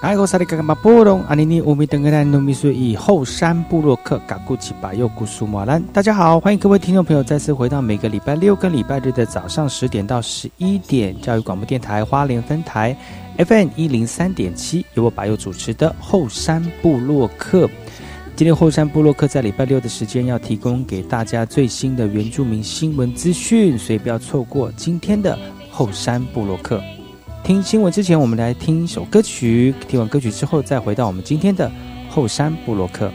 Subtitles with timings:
[0.00, 12.96] 萨利嘎嘎马布隆阿尼尼乌米登格兰努米苏以后山布洛克嘎古奇巴尤古苏马兰，大家好，欢迎各位听众朋友再次回到每个礼拜六跟礼拜日的早上十点到十一点，教育广播电台花莲分台
[13.38, 17.68] FM 一零三点七，由我巴尤主持的后山布洛克。
[18.36, 25.36] 今天后山布洛克在礼拜六的时间要提供给大家最新的原住民新闻资讯，所以不要错过今天的
[25.72, 26.80] 后山布洛克。
[27.48, 29.74] 听新闻之前，我们来听一首歌曲。
[29.88, 31.72] 听完歌曲之后，再回到我们今天的
[32.10, 33.10] 后山布洛克。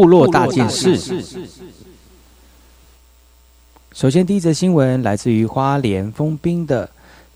[0.00, 0.98] 部落大件事。
[3.92, 6.88] 首先，第一则新闻来自于花莲丰滨的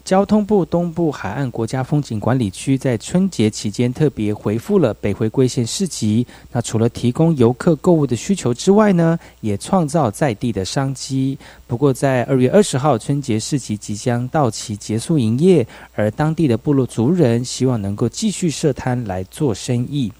[0.02, 6.26] 交通部东部海岸国家风景管理区在春节期间特别回复了北回归线市集。
[6.52, 11.37] 那除了提供游客购物的需求之外呢，也创造在地的商机。
[11.67, 20.10] 不过，在二月二十号春节市集即将到期结束营业，而当地的部落族人希望能够继续设摊来做生意。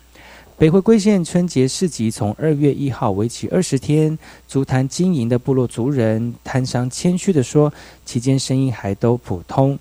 [0.57, 4.17] 北回归线春节市集从二月一号为期二十天，
[4.47, 7.73] 足坛经营的部落族人摊商谦虚的说，
[8.05, 9.77] 期间生意还都普通。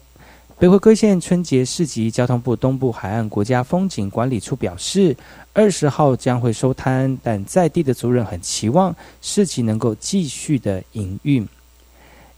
[0.57, 5.15] 北回归线春节市集，交通部东部海岸国家风景管理处表示，
[5.53, 11.47] 二十号将会收摊，但在地的族人很期望市集能够继续的营运。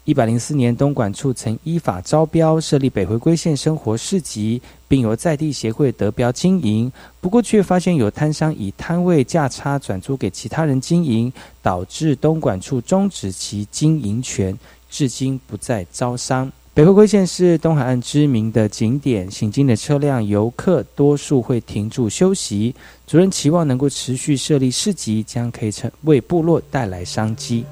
[0.06, 6.92] 一百零四年，东莞处曾依法招标设立北回归线生活市集，并由在地协会得标经营。
[7.20, 14.56] 不过，却发现有摊商以摊位价差转租给其他人经营，导致东莞处终止其经营权，
[14.92, 16.52] 至今不再招商。
[16.76, 22.76] 北回归线是东海岸知名的景点，行经的车辆、游客多数会停住休息。
[23.08, 27.66] 主任期望能够持续设立市集，将可以成为部落带来商机。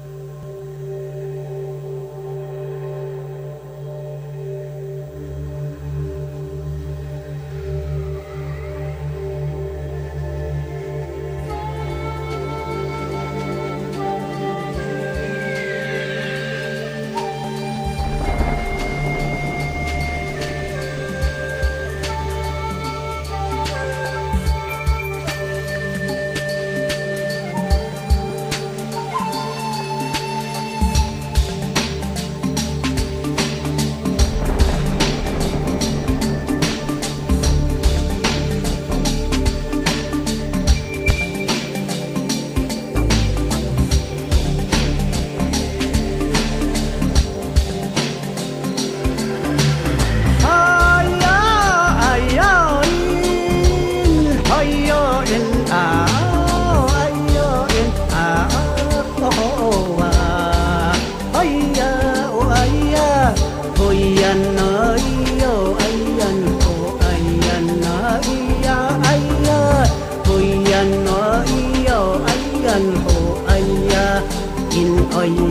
[75.14, 75.43] hoy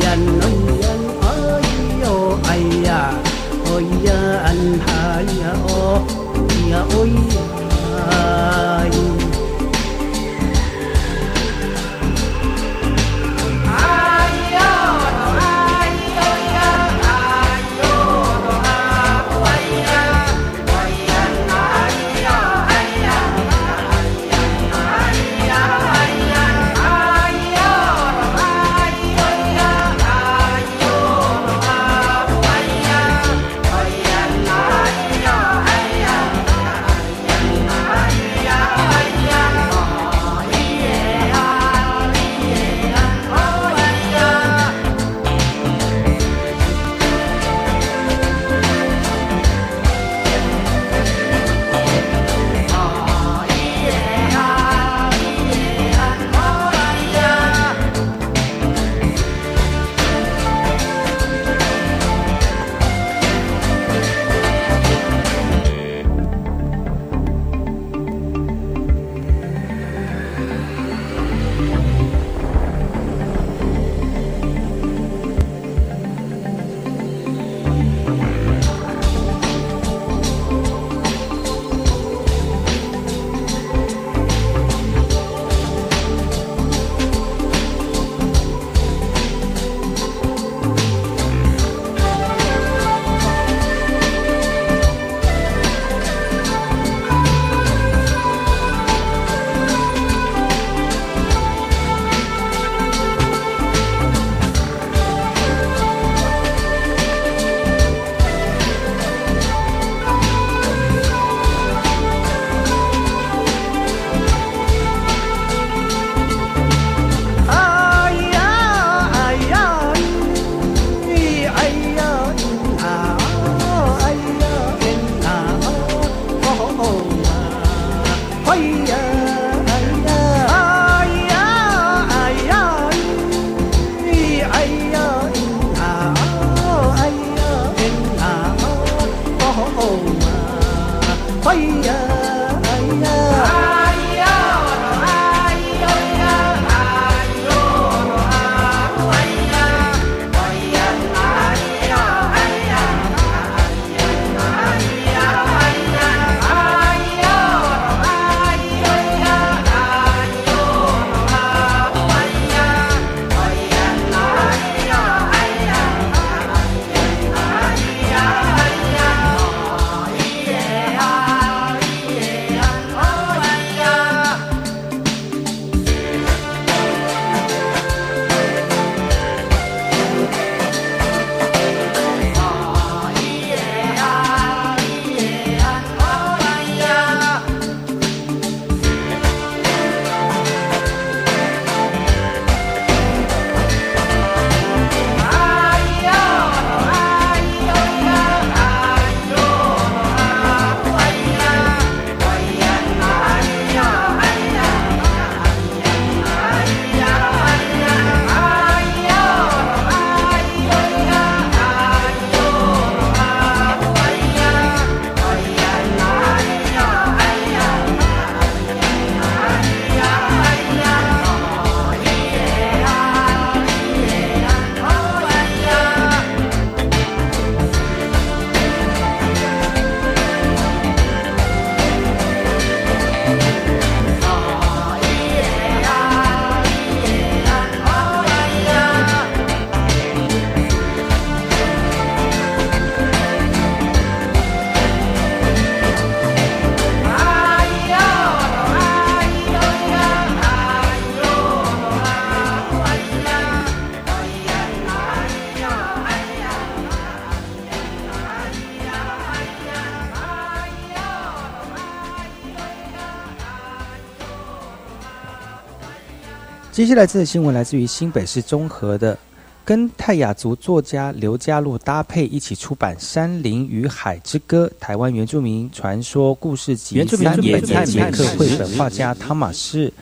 [266.84, 269.18] 接下来这则新闻来自于新北市中和的，
[269.64, 276.98] 跟泰雅族作家刘家禄搭配一起出版《山林与海之歌》台湾原住民传说故事集。
[276.98, 279.94] 原住民野菜杰克绘本画家汤马士，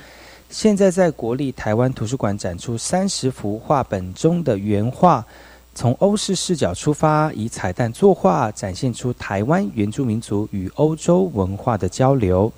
[0.50, 5.24] 现在在国立台湾图书馆展出三十幅画本中的原画，
[5.76, 12.52] 从欧式视角出发，以彩蛋作画，展现出台湾原住民族与欧洲文化的交流。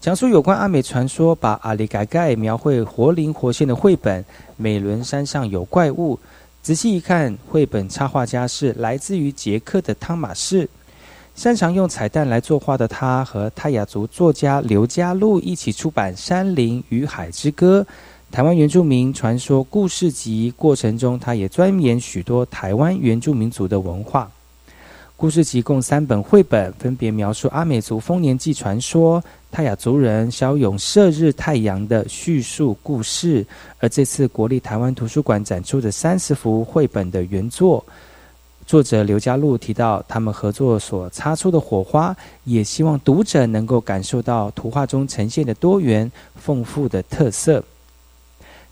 [0.00, 4.22] 讲述有关阿美传说，把阿里盖盖描绘活灵活现的绘本
[4.56, 6.14] 《美伦山上有怪物》。
[6.62, 10.68] 仔细一看，绘本插画家是来自于捷克的汤马士。
[11.34, 17.84] 擅长用彩蛋来作画的他，和泰雅族作家刘家禄一起出版《山林与海之歌》
[18.32, 20.54] 台湾原住民传说故事集。
[20.56, 24.30] 过程中，他也钻研许多台湾原住民族的文化。
[25.16, 33.44] 故事集共三本绘本，分别描述阿美族丰年祭传说、泰雅族人骁勇射日太阳的叙述故事。
[33.78, 37.84] 而这次国立台湾图书馆展出的三十幅绘本的原作，
[38.66, 42.14] 作者刘家禄提到，他们合作所擦出的火花，
[42.44, 47.64] 也希望读者能够感受到图画中呈现的多元丰富的特色。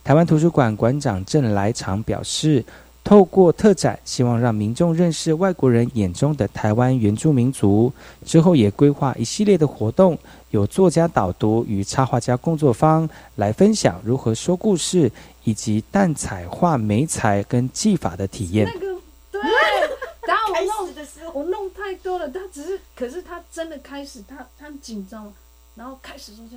[0.05, 2.65] 台湾图书馆馆长郑来长表示。
[3.07, 7.93] 透过特展，希望让民众认识外国人眼中的台湾原住民族。
[8.25, 10.19] 之后也规划一系列的活动，
[10.51, 15.09] 有作家导读与插画家工作坊来分享如何说故事，
[15.45, 18.67] 以及淡彩画美彩跟技法的体验。
[18.67, 19.41] 那个对，
[20.27, 20.89] 然后我弄
[21.33, 25.33] 我弄太多了，他只是，可是他真的开始，他他很紧张，
[25.77, 26.57] 然后开始说这。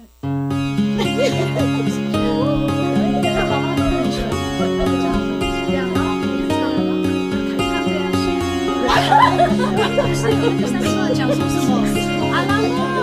[10.14, 11.72] 是有三个讲出什么？
[12.34, 12.99] 阿拉木，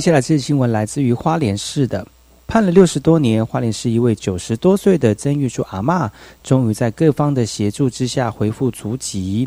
[0.00, 2.06] 接下来这新闻来自于花莲市的，
[2.46, 6.08] 判了六十多年，花莲市一位九十多岁的曾玉柱阿嬷，
[6.42, 9.46] 终于在各方的协助之下恢复足疾。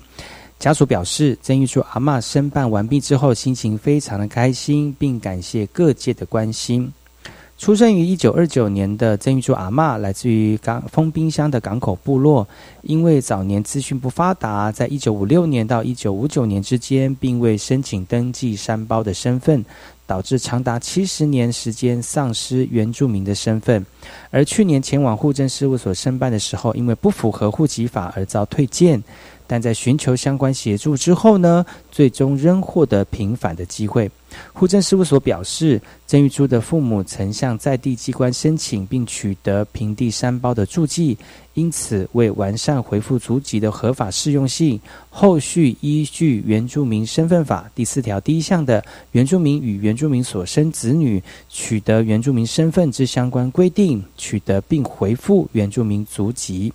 [0.59, 6.93] 家属表示，曾玉柱阿嬷申办完毕之后，心情非常的开心，并感谢各界的关心。
[7.55, 12.47] 出生于一九二九年的曾玉珠阿嬷，来自于港丰滨乡的港口部落。
[12.81, 19.63] 因为早年资讯不发达，在一九五六年到一九五九年之间，并未申请登记山胞的身份，
[20.05, 23.85] 导致长达七十年时间丧失原住民的身份。
[24.29, 29.01] 而去年前往户政事务所申办的时候，因为不符合户籍法而遭退件。
[29.53, 34.09] 但在寻求相关协助之后呢，最终仍获得平反的机会。
[34.51, 41.15] 户政事务所表示，曾玉珠的父母曾向在地机关申请，并取得平地山包的住记，
[41.53, 56.73] 因此为完善回复族籍的合法适用性，后续依据《原住民身份法》第四条第一项的原住民与原住民所生子女取得原住民身份之相关规定，取得并回复原住民族籍。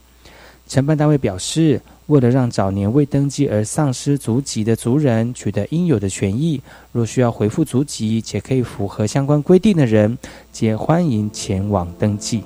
[0.68, 1.82] 承办单位表示。
[2.08, 10.16] 为了让早年未登记而丧失族籍的族人取得应有的权益，若需要回复族籍且可以符合相关规定的人，
[10.50, 12.42] 皆欢迎前往登记。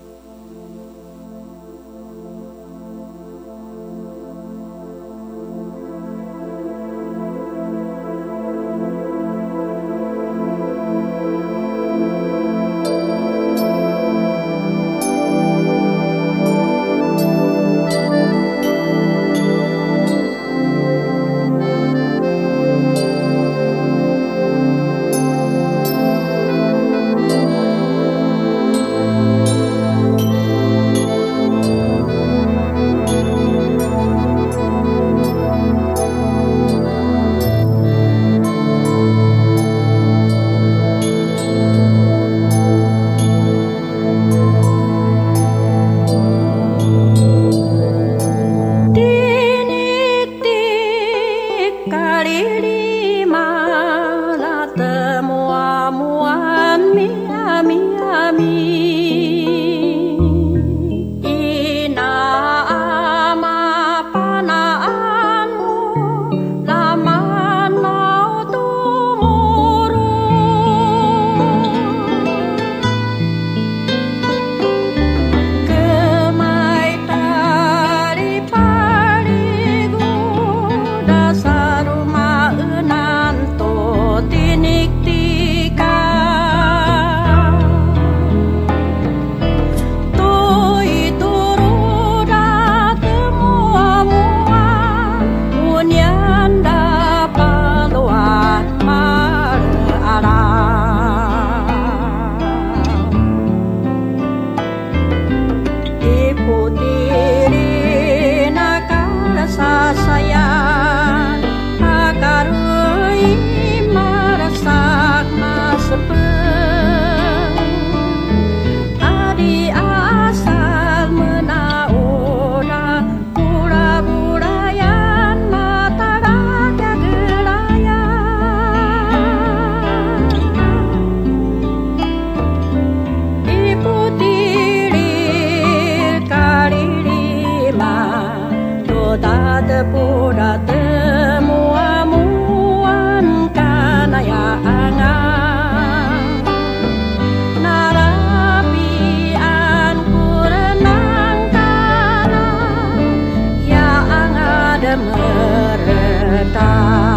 [156.53, 157.12] 大。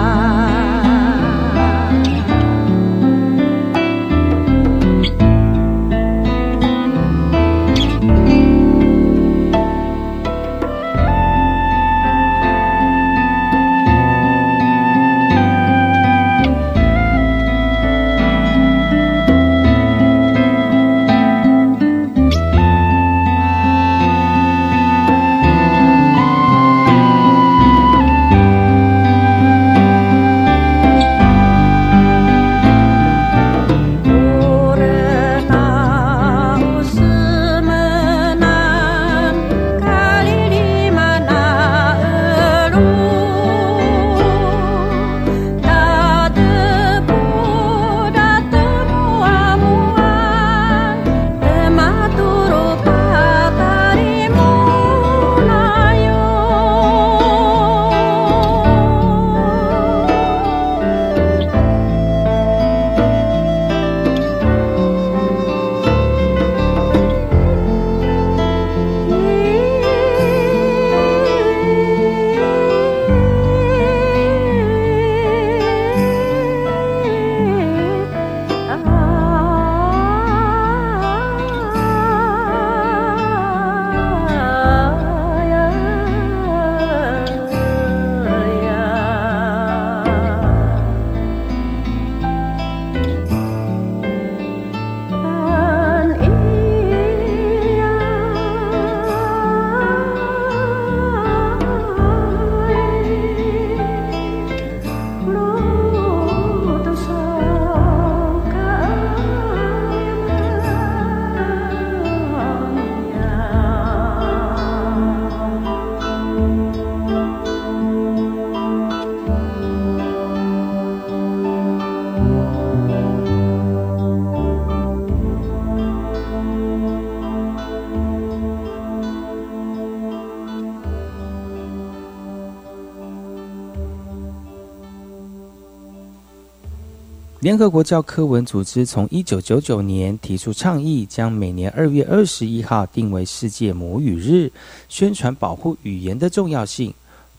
[137.46, 144.52] 联合国教科文组织从一九九九年提出倡议，将每年二月二十一号定为世界母语日，
[144.90, 146.92] 宣传保护语言的重要性。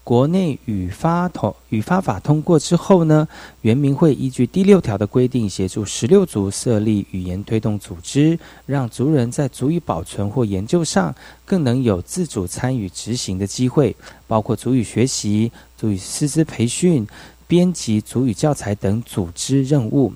[0.05, 3.27] 国内语发通语发法通过之后呢，
[3.63, 11.13] 原民会依据第六条的规定，协助十六族设立语言推动组织，让族人在族语保存或研究上
[11.45, 13.97] 更能有自主参与执行的机会，
[14.29, 17.05] 包括族语学习、族语师资培训、
[17.49, 20.13] 编辑族语教材等组织任务。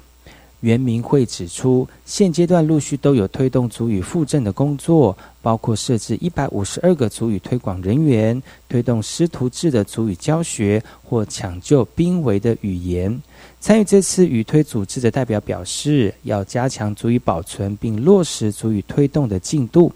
[0.61, 13.23] 原民会指出，现阶段陆续都有推动族语复振的工作，包括设置一百五十二个族语推广人员，推动师徒制的族语教学或抢救濒危的语言。
[13.59, 19.91] 参与这次语推组织的代表表示，要加强族语保存并落实族语推动的进度。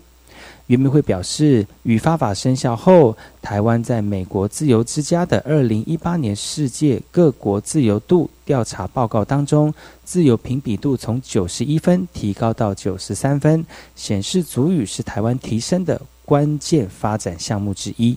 [0.69, 9.75] 原明会表示，与发法生效后，台湾在美国自由之家的二零一八年世界各国自由度调查报告当中，
[10.05, 18.17] 自由评比度从九十一分提高到九十三分，显示足语是台湾提升的关键发展项目之一。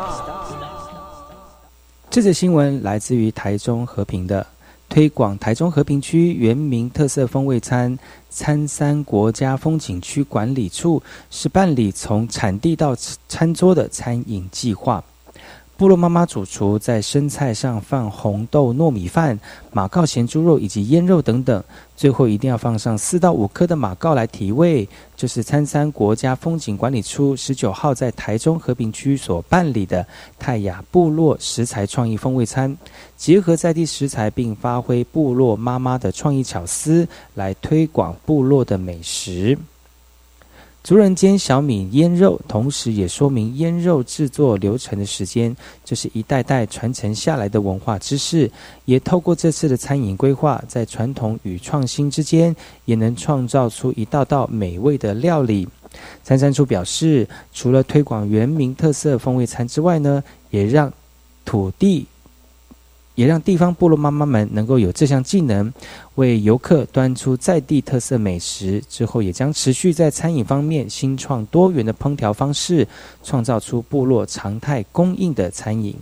[2.11, 4.45] 这则新闻来自于台中和平的
[4.89, 7.97] 推广台中和平区原名特色风味餐
[8.29, 12.93] 餐山国家风景区管理处是办理从产地到
[13.29, 15.01] 餐桌的餐饮计划。
[15.81, 19.39] 部落妈妈主厨在生菜上放红豆糯米饭、
[19.71, 21.63] 马告咸猪肉以及腌肉等等，
[21.95, 24.87] 最后一定要放上四到五颗的马告来提味。
[25.15, 30.05] 就是参山国家风景管理处十九号在台中和平区所办理的
[30.37, 32.77] 泰雅部落食材创意风味餐，
[33.17, 39.57] 结合在地食材，并发挥部落妈妈的创意巧思，来推广部落的美食。
[40.83, 48.49] 族人煎小米腌肉，同时也说明腌肉制作流程的时间，这是一代代传承下来的文化知识。
[48.85, 55.67] 也透过这次的餐饮规划，在传统与创新之间，也能创造出一道道美味的料理。
[56.23, 60.91] 参山处表示，除了推广原民特色风味餐之外呢，也让
[61.45, 62.07] 土地。
[63.15, 65.71] 也让地方部落妈妈们能够有这项技能，
[66.15, 68.81] 为游客端出在地特色美食。
[68.89, 72.87] 之后也将持续在餐饮方面新创多元的烹调方式，
[73.23, 75.95] 创造出部落常态供应的餐饮。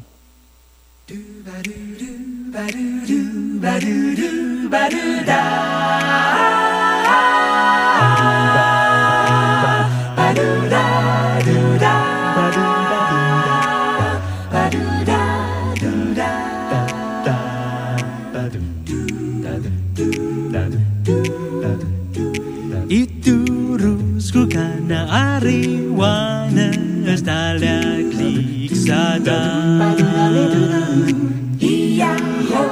[25.99, 26.71] Ariwana
[27.17, 29.97] Stalia klik sadar
[31.59, 32.15] Iya
[32.47, 32.63] ho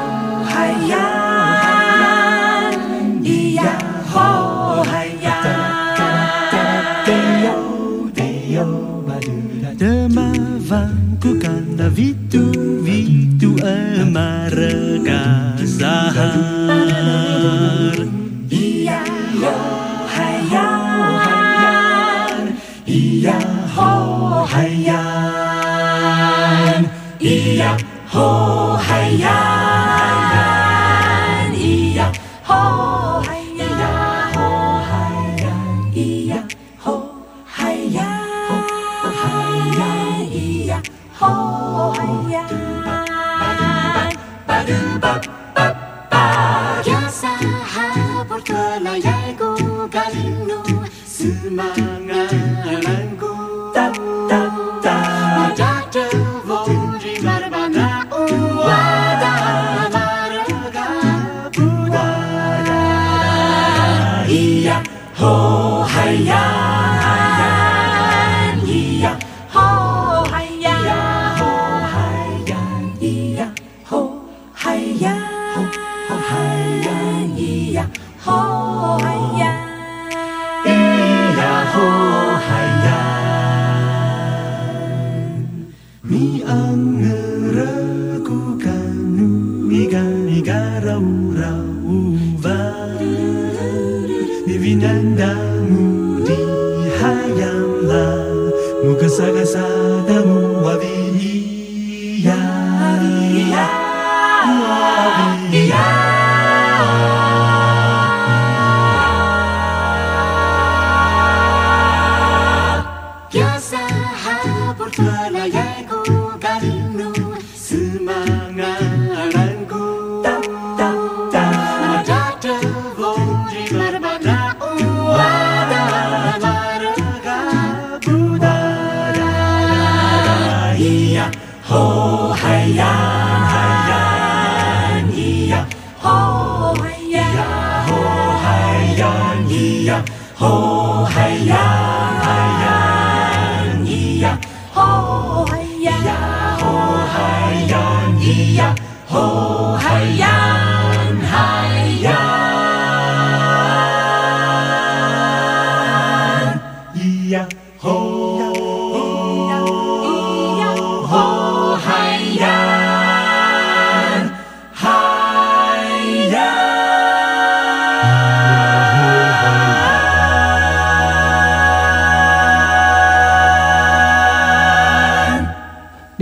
[0.48, 1.44] hayan
[3.24, 3.76] Iya
[4.08, 4.30] ho
[4.88, 5.44] hayan
[9.78, 12.50] Demavangku karena vitu
[12.82, 16.38] vitu amarga sahar
[24.58, 24.90] hayan
[27.22, 27.78] Iya
[28.10, 28.30] ho
[28.82, 29.30] hayan
[31.54, 32.10] Iya
[32.42, 32.62] ho
[33.22, 33.94] hayan
[35.94, 36.42] Iya
[36.74, 37.22] ho
[37.54, 38.34] hayan
[40.34, 40.82] Iya
[41.22, 42.50] ho hayan
[46.82, 47.38] Kiasa
[48.26, 49.54] berkelayai ku
[49.90, 50.62] galinu
[51.06, 53.30] Semangatanku
[53.74, 54.17] Tap tap tap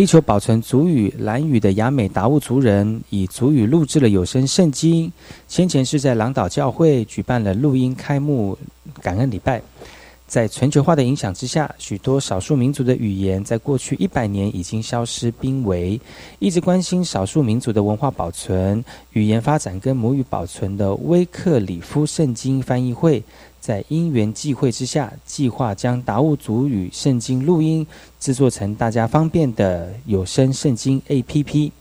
[0.05, 5.11] 力求保存族语、兰语的雅美达悟族人，以族语录制了有声圣经。
[5.47, 8.55] 先前是在朗岛教会举办了录音开幕
[9.01, 9.59] 感恩礼拜。
[10.27, 15.99] 在全球化的影响之下，许多少数民族的语言在过去一百年已经消失濒危。
[16.39, 23.23] 一直关心少数民族的文化保存、语言发展跟母语保存的威克里夫圣经翻译会，
[23.59, 27.85] 在因缘际会之下，计划将达悟族语圣经录音
[28.19, 31.71] 制作成大家方便的有声圣经 A.P.P。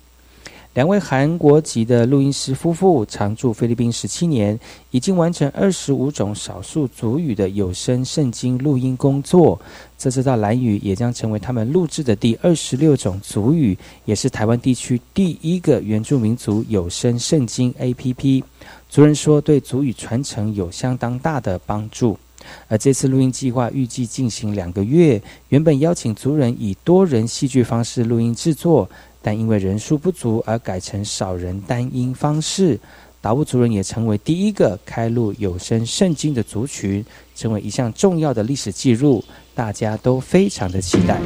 [0.75, 4.59] 两位韩国籍的录音师夫妇常驻菲律宾十七年，
[4.91, 9.61] 已经完成二十五种少数族语的有声圣经录音工作。
[9.97, 18.43] 这次到兰语也将成为他们录制的第二十六种族语，也是台湾地区第一个原住民族有声圣经 A.P.P。
[18.91, 22.18] 族人说，对族语传承有相当大的帮助。
[22.66, 28.91] 而这次录音计划预计进行两个月，原本邀请族人以多人戏剧方式录音制作，
[29.25, 32.79] 但因为人数不足而改成少人单音方式。
[33.22, 37.03] 达悟族人也成为第一个开录有声圣经的族群，
[37.35, 41.18] 成为一项重要的历史记录，大家都非常的期待。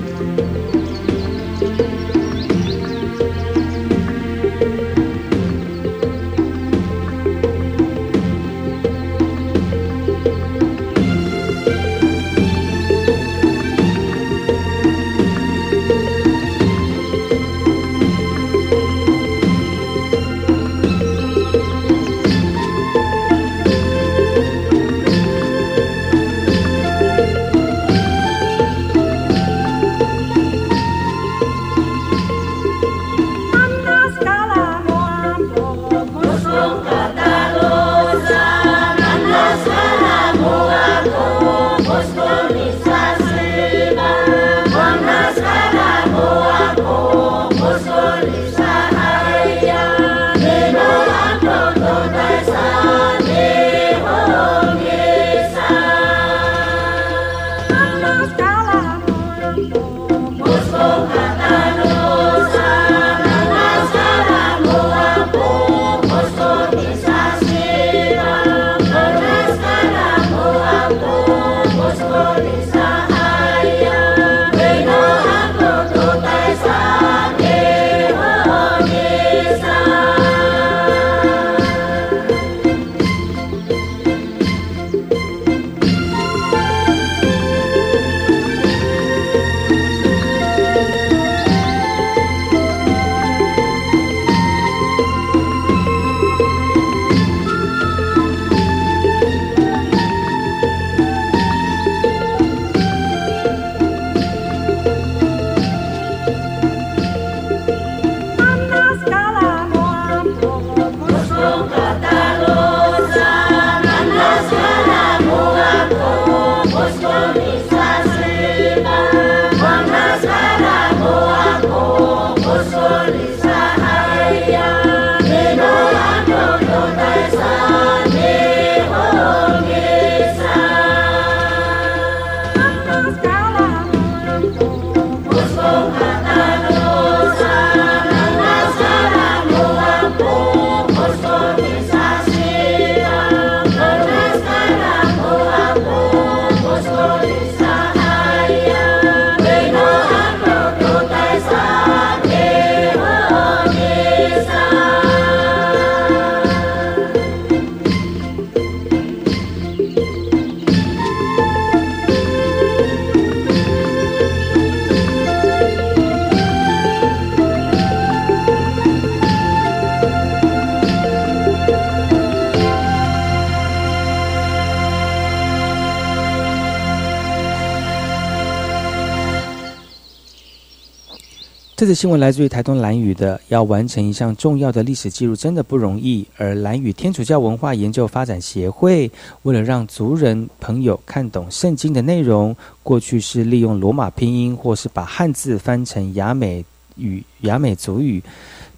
[181.79, 186.27] 这则新闻来自于台东兰屿的，要完成一项重要的历史记录真的不容易。
[186.37, 189.09] 而兰屿天主教文化研究发展协会
[189.43, 196.65] 为了让族人朋友看懂圣经的内容，过去是利用罗马拼音，或是把汉字翻成雅美
[196.97, 198.21] 语、雅美族语，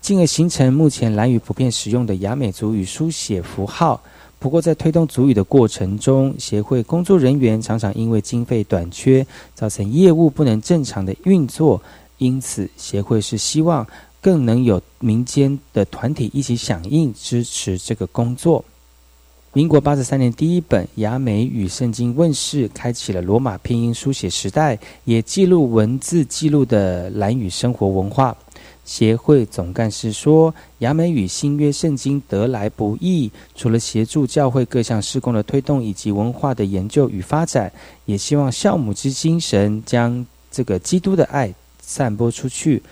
[0.03, 3.99] 进而形成目前兰屿普遍使用的雅美族语书写符号。
[4.39, 11.81] 不过，在推动族语的过程中，协会工作人员常常因为经费短缺，造成业务不能正常的运作。
[12.21, 13.87] 因此，协会是希望
[14.21, 18.63] 更能有民间的团体一起响应支持这个工作。
[19.55, 28.37] 民国八十三年，第一本雅美语圣经问世，开启了罗马拼音书写时代，也记录文字记录的兰语生活文化。
[28.85, 37.73] 协会总干事说：“雅美语新约圣经得来不易，除了协助教会各项施工的推动以及文化的研究与发展，
[38.05, 41.55] 也希望孝母之精神将这个基督的爱。”
[41.93, 42.85] 散播出去，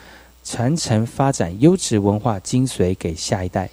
[0.43, 3.71] 传承发展优质文化精髓给下一代。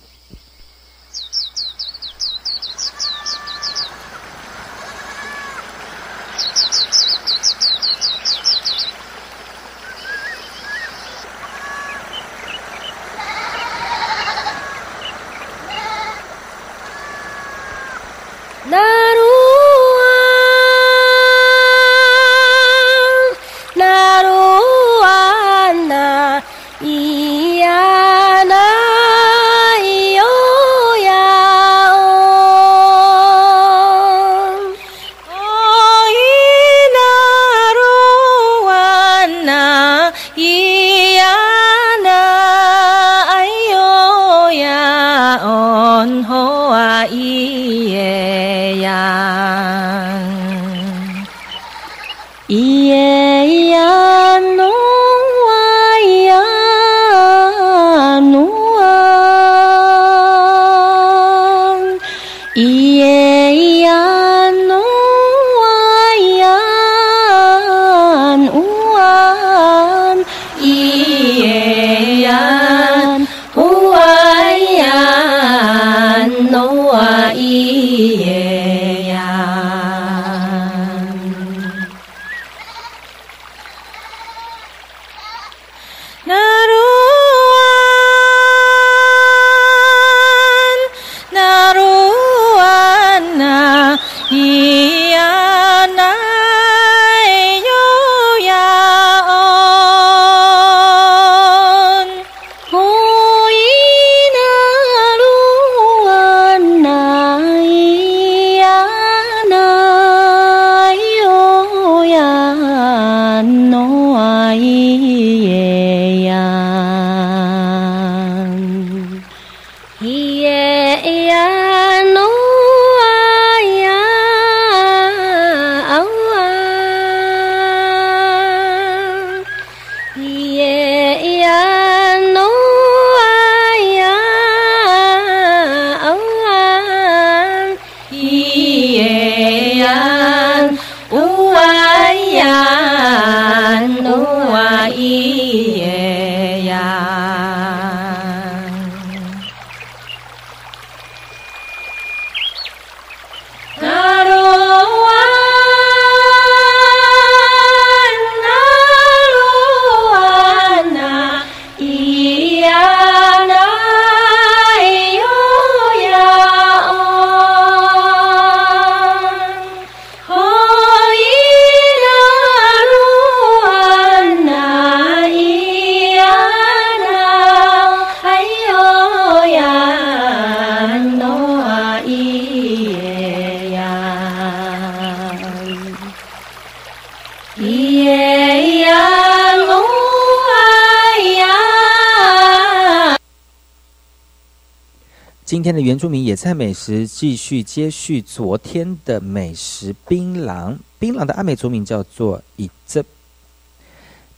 [195.66, 200.78] 今天的原住民野菜美食继续接续昨天的美食槟榔。
[201.00, 203.04] 槟榔的阿美族名叫做以泽。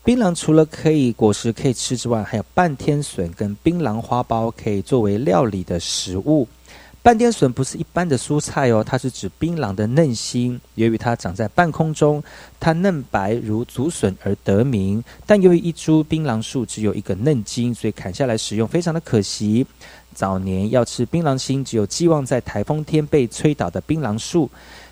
[0.05, 6.47] 槟榔除了可以果实可以吃之外，还有半天笋跟槟榔花苞可以作为料理的食物。
[7.03, 10.59] 半天笋不是一般的蔬菜哦，它是指槟榔的嫩心。
[10.75, 12.21] 由于它长在半空中，
[12.59, 15.01] 它嫩白如竹笋而得名。
[15.25, 19.65] 但由于一株槟榔树只有一个嫩茎，所以砍下来使用非常的可惜。
[20.17, 24.49] 早年要吃槟榔心，只有寄望在台风天被吹倒的槟榔树。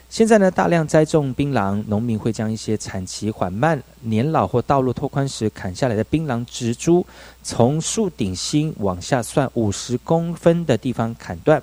[0.07, 7.03] 现在呢，大量栽种槟榔，农民会将一些产期缓慢、年老或道路拓宽时砍下来的槟榔植株，
[7.41, 11.59] 从树顶心往下算五十公分的地方砍断，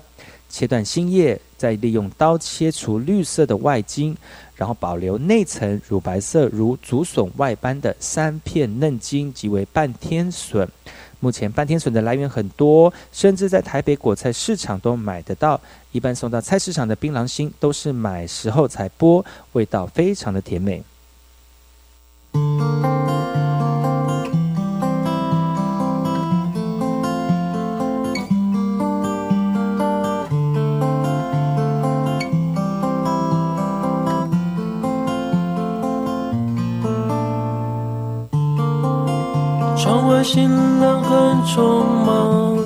[0.49, 4.13] 切断新叶，再利用刀切除绿色的外茎，
[4.57, 10.67] 然后保留内层乳白色如竹笋外般的三片嫩茎，即为半天笋。
[11.23, 15.57] 目前半天笋的来源很多，甚至在台北果菜市场都买得到。
[15.93, 20.83] 一般送到菜市场的槟榔心都是买时候才剥，味道非常的甜美。
[39.77, 40.62] 窗外行人
[41.13, 42.57] 很匆忙，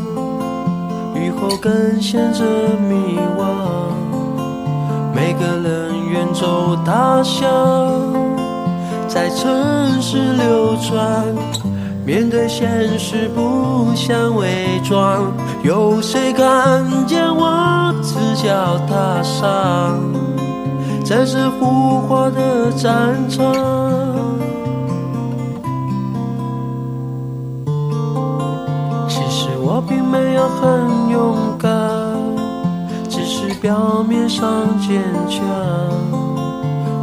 [1.13, 2.45] 雨后更显着
[2.87, 3.43] 迷惘。
[5.13, 7.91] 每个人远走他乡，
[9.05, 11.25] 在城市流转。
[12.05, 15.29] 面对现实不想伪装，
[15.61, 19.99] 有谁看见我赤脚踏上，
[21.03, 23.86] 在这浮华的战场？
[30.59, 31.69] 很勇敢，
[33.09, 35.41] 只是表面上坚强。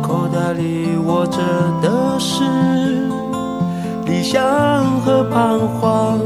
[0.03, 1.39] 口袋里握着
[1.81, 2.45] 的是
[4.07, 4.43] 理想
[5.01, 6.21] 和彷徨。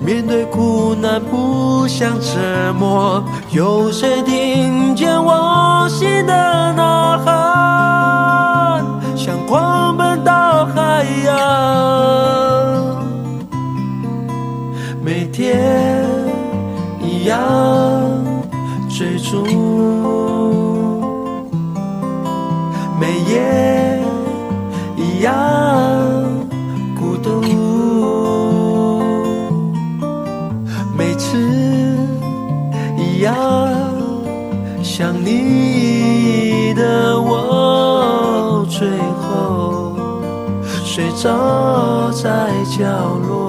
[0.00, 8.84] 面对苦难不想沉默，有谁听见我心的呐喊？
[9.16, 11.28] 想狂奔到海洋。
[15.02, 15.97] 每天
[17.28, 18.24] 样
[18.88, 19.44] 追逐，
[22.98, 24.02] 每夜
[24.96, 25.32] 一样
[26.98, 27.40] 孤独，
[30.96, 31.38] 每次
[32.96, 33.34] 一样
[34.82, 38.88] 想你的我，最
[39.20, 39.94] 后
[40.84, 42.84] 睡着在角
[43.28, 43.47] 落。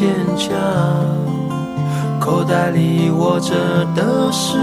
[0.00, 0.48] 坚强。
[2.18, 3.52] 口袋里握着
[3.94, 4.56] 的是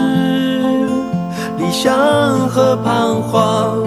[1.59, 1.93] 理想
[2.49, 3.85] 和彷徨。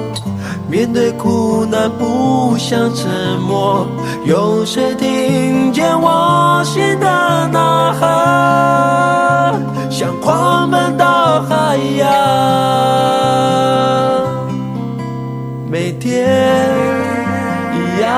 [0.69, 3.85] 面对苦难不想沉默，
[4.25, 7.07] 有谁听见我心的
[7.49, 9.61] 呐喊？
[9.91, 12.07] 想狂奔到海洋。
[15.69, 16.71] 每天
[17.75, 18.09] 一样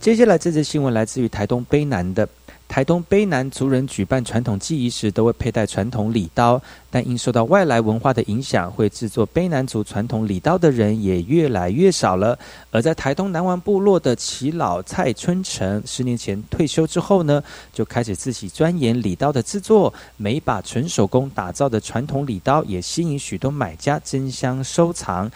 [0.00, 2.26] 接下来这则新闻来自于台东卑南的。
[2.66, 12.38] 台东卑南族人举办传统祭仪时，都会佩戴传统礼刀，但因受到外来文化的影响，会制作卑南族传统礼刀的人也越来越少了。
[12.70, 17.42] 而在台东南湾部落的耆老蔡春成，十年前退休之后呢，
[17.72, 25.30] 就开始自己钻研礼刀的制作，每把纯手工打造的传统礼刀，也吸引许多买家争相收藏。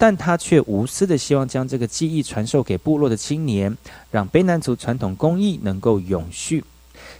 [0.00, 3.76] 但他却无私的希望将这个技艺传授给部落的青年，
[4.10, 6.64] 让卑南族传统工艺能够永续。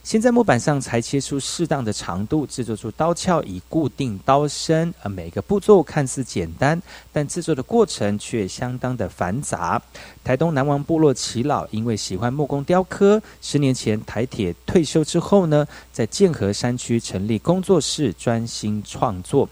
[0.03, 4.95] 先在木板上裁切出适当的长度，制作出刀鞘以固定刀身。
[5.03, 6.81] 而每个步骤看似简单，
[7.13, 9.81] 但制作的过程却相当的繁杂。
[10.25, 19.47] 台东南王部落耆老因为喜欢木工雕刻，十年前台铁退休之后呢，在剑河山区成立工作室，专心创作。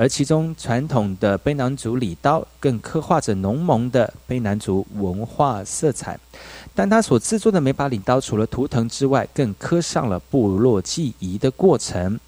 [0.00, 6.18] 而其中传统的卑南族礼刀，更刻画着浓浓的卑南族文化色彩。
[6.74, 12.18] 但他所制作的每把礼刀，除了图腾之外，更刻上了部落记忆的过程。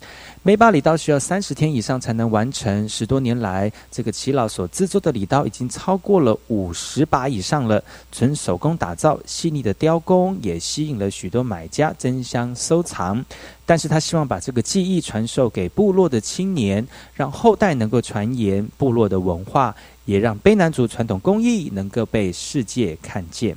[0.44, 2.88] 每把礼刀需要三十天以上才能完成。
[2.88, 13.24] 十多年来，这个齐老所制作的礼刀已经超过了五十把以上了，纯手工打造，细腻的雕工也吸引了许多买家争相收藏。
[13.64, 16.84] 但是他希望把这个技艺传授给部落的青年，
[17.14, 19.72] 让后代能够传言部落的文化，
[20.06, 23.56] 也让卑南族传统工艺能够被世界看见。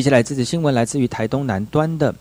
[0.00, 2.14] 接下来这则新闻来自于台东南端的。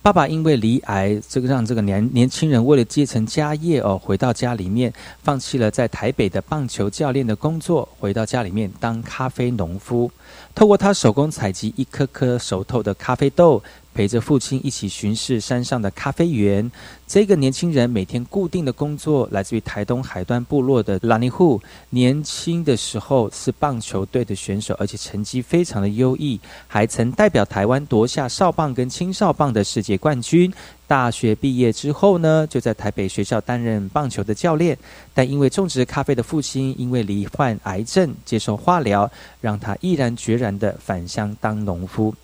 [0.00, 4.90] 爸爸因为离癌，这个让这个年年轻人为了继承家业哦，回到家里面，
[5.22, 10.10] 放弃了在台北的棒球教练的工作，回到家里面当咖啡农夫。
[10.54, 13.62] 透过他手工采集一颗颗熟透的咖啡豆，
[13.98, 16.70] 陪着父亲一起巡视山上的咖啡园。
[17.04, 21.60] 这个年轻人每天固定的工作来自于台东海端部落的拉尼户。
[21.90, 26.38] 年轻的时候是棒球队的选手，而且成绩非常的优异，
[26.68, 30.52] 还曾代表台湾夺下少棒跟青少棒的世界冠军。
[30.86, 34.78] 大学毕业之后呢，就在台北学校担任棒球的教练。
[35.12, 42.14] 但因为种植咖啡的父亲因为罹患癌症接受化疗，让他毅然决然的返乡当农夫。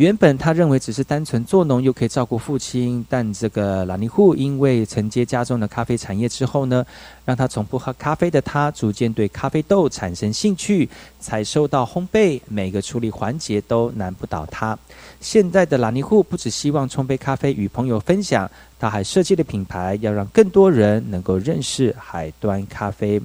[0.00, 6.82] 原本他认为只是单纯做农又可以照顾父亲，但这个拉尼户因为承接家中的咖啡产业之后呢，
[7.26, 10.88] 让他从不喝咖啡的他逐渐对咖啡豆产生兴趣，
[11.18, 14.78] 采收到烘焙，每个处理环节都难不倒他。
[15.20, 23.20] 现在的拉尼户不只希望冲杯咖啡与朋友分享，他还设计了品牌，要让更多人能够认识海端咖啡。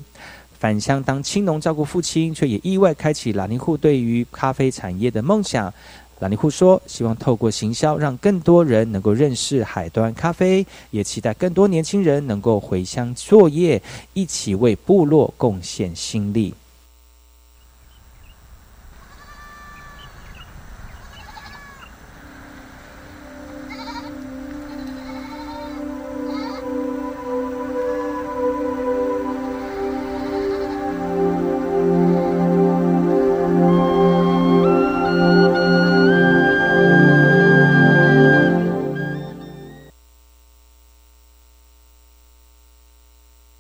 [0.58, 5.72] 返乡当青农照顾父亲，却也意外开启拉尼户对于咖啡产业的梦想。
[6.20, 13.82] 兰尼库说：“希望透过行销，让更多人能够认识海端咖啡，也期待更多年轻人能够回乡作业，
[14.14, 16.54] 一起为部落贡献心力。”